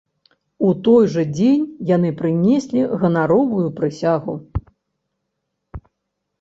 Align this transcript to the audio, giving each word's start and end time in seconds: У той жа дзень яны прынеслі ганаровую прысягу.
У 0.67 0.69
той 0.87 1.03
жа 1.15 1.25
дзень 1.35 1.67
яны 1.91 2.09
прынеслі 2.23 2.81
ганаровую 3.03 3.63
прысягу. 3.79 4.39